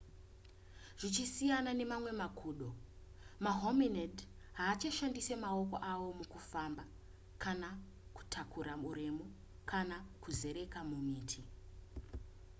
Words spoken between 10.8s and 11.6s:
mumiti